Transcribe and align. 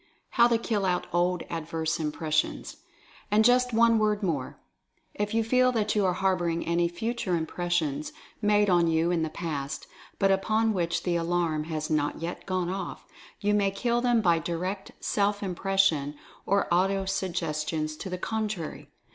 HOW 0.29 0.47
TO 0.47 0.57
KILL 0.57 0.83
OUT 0.87 1.05
OLD 1.13 1.43
ADVERSE 1.51 1.99
IMPRESSIONS. 1.99 2.77
And, 3.29 3.45
just 3.45 3.71
one 3.71 3.99
word 3.99 4.23
more. 4.23 4.57
If 5.13 5.35
you 5.35 5.43
feel 5.43 5.71
that 5.73 5.93
you 5.93 6.07
are 6.07 6.13
harboring 6.13 6.65
any 6.65 6.87
Future 6.87 7.35
Impressions 7.35 8.11
made 8.41 8.67
on 8.67 8.87
you 8.87 9.11
in 9.11 9.21
the 9.21 9.29
past, 9.29 9.85
but 10.17 10.31
upon 10.31 10.73
which 10.73 11.03
the 11.03 11.17
Alarm 11.17 11.65
has 11.65 11.91
not 11.91 12.19
yet 12.19 12.47
gone 12.47 12.69
off, 12.71 13.05
you 13.41 13.53
may 13.53 13.69
kill 13.69 14.01
them 14.01 14.21
by 14.21 14.39
direct 14.39 14.91
Self 14.99 15.43
Impression, 15.43 16.15
or 16.47 16.67
Auto 16.73 17.05
suggestions 17.05 17.95
to 17.97 18.09
the 18.09 18.17
contrary. 18.17 18.89